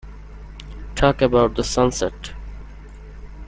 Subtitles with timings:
[0.95, 2.33] Talk about the sunset.